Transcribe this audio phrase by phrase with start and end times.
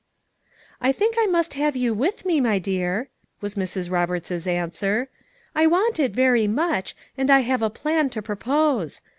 [0.81, 3.09] "I think I must have you with me, my dear,"
[3.39, 3.91] was Mrs.
[3.91, 5.09] Roberts's answer.
[5.53, 9.01] "I want it very much, and I have a plan to propose.